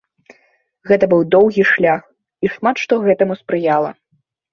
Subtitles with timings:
[0.91, 2.01] Гэты быў доўгі шлях,
[2.47, 3.91] і шмат што гэтаму спрыяла.